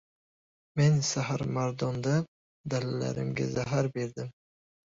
Men 0.79 0.95
saharmardonda 1.09 2.15
dalalarimga 2.75 3.49
zahar 3.59 3.93
berdim. 3.99 4.35